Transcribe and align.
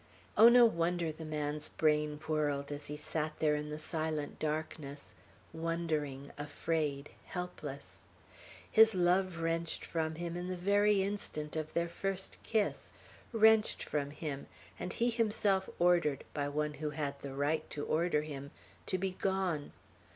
Oh, 0.35 0.49
no 0.49 0.65
wonder 0.65 1.11
the 1.11 1.25
man's 1.25 1.67
brain 1.67 2.19
whirled, 2.27 2.71
as 2.71 2.87
he 2.87 2.97
sat 2.97 3.37
there 3.37 3.53
in 3.53 3.69
the 3.69 3.77
silent 3.77 4.39
darkness, 4.39 5.13
wondering, 5.53 6.31
afraid, 6.39 7.11
helpless; 7.25 7.99
his 8.71 8.95
love 8.95 9.37
wrenched 9.37 9.85
from 9.85 10.15
him, 10.15 10.35
in 10.35 10.47
the 10.47 10.57
very 10.57 11.03
instant 11.03 11.55
of 11.55 11.75
their 11.75 11.87
first 11.87 12.41
kiss, 12.41 12.91
wrenched 13.31 13.83
from 13.83 14.09
him, 14.09 14.47
and 14.79 14.93
he 14.93 15.11
himself 15.11 15.69
ordered, 15.77 16.23
by 16.33 16.47
one 16.49 16.73
who 16.81 16.89
had 16.89 17.21
the 17.21 17.35
right 17.35 17.69
to 17.69 17.85
order 17.85 18.23
him, 18.23 18.49
to 18.87 18.97
begone! 18.97 19.71